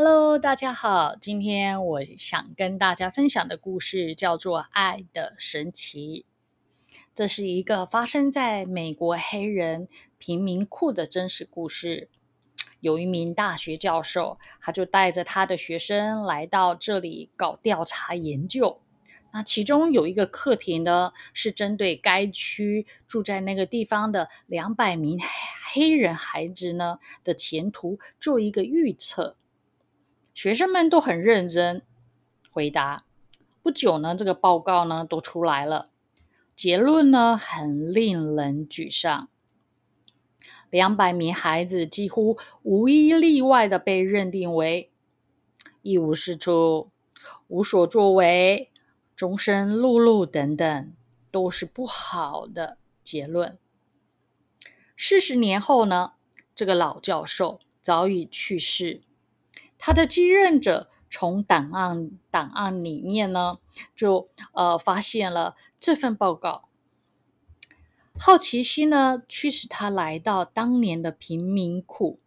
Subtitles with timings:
[0.00, 1.16] Hello，大家好。
[1.20, 6.24] 今天我想跟大家分享的故事叫做《爱的神奇》。
[7.16, 12.08] 这是一个发生在美国黑人贫民窟的真实故事。
[12.78, 18.80] 有一名大学教授，他就带着他的学生来到这里搞调查研究。
[19.32, 25.18] 那其中有一个课题呢，是针对该区住在那个地方的两百名
[25.72, 29.36] 黑人孩子呢的前途做一个预测。
[30.38, 31.82] 学生们都很认真
[32.52, 33.04] 回答。
[33.60, 35.90] 不久呢，这个报告呢都出来了，
[36.54, 39.28] 结论呢很令人沮丧。
[40.70, 44.92] 两百名孩子几乎无一例外的被认定为
[45.82, 46.92] 一无是处、
[47.48, 48.70] 无所作为、
[49.16, 50.92] 终身碌碌等等，
[51.32, 53.58] 都是不好的结论。
[54.96, 56.12] 四十年后呢，
[56.54, 59.02] 这个老教授早已去世。
[59.78, 63.54] 他的继任者从档案档案里面呢，
[63.96, 66.68] 就呃发现了这份报告。
[68.18, 72.18] 好奇心呢，驱使他来到当年的贫民窟。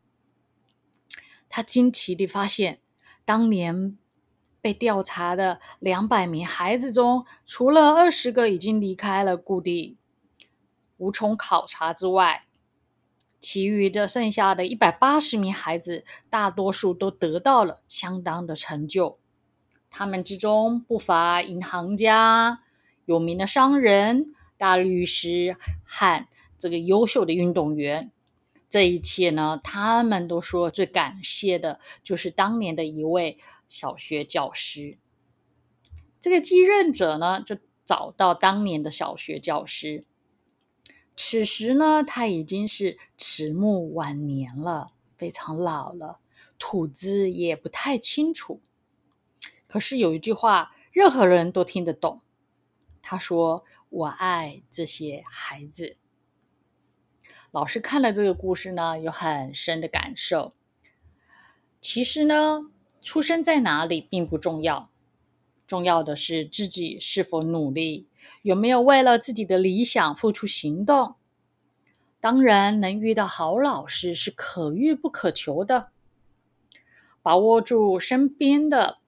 [1.50, 2.80] 他惊奇地发现，
[3.26, 3.98] 当年
[4.62, 9.98] 被调查的两百名孩子中，除了二十个已经离开了故地，
[10.96, 12.46] 无从考察之外。
[13.42, 19.18] 其余的剩下的一百八十名孩子，大多数都得到了相当的成就。
[19.90, 22.62] 他们之中不乏银行家、
[23.06, 28.12] 有名的商人、大律师和这个优秀的运动员。
[28.70, 34.98] 这一切呢，他们都说最感谢的就是当年的一位小学教师。
[36.22, 40.06] 这个继任者呢，就找到当年的小学教师。
[41.16, 46.20] 此时呢，他已经是迟暮晚年了，非常老了，
[46.58, 48.62] 吐字也不太清楚。
[49.68, 52.22] 可是有一句话，任何人都听得懂。
[53.02, 55.98] 他说：“我爱这些孩子。”
[57.52, 60.54] 老师看了这个故事呢，有很深的感受。
[61.80, 62.70] 其实呢，
[63.02, 64.90] 出生在哪里并不重要，
[65.68, 68.08] 重要的是自己是否努力。
[68.42, 71.16] 有没有为了自己的理想付出行动？
[72.20, 75.90] 当然，能遇到好老师是可遇不可求的。
[77.24, 79.00] 把握住身边的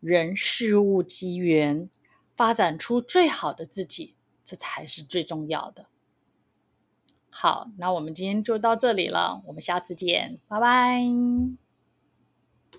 [0.00, 1.88] 人事物机缘，
[2.36, 5.86] 发展出最好的自己，这才是最重要的。
[7.30, 11.63] 好，那我们今天就到这里了，我们下次见，拜拜。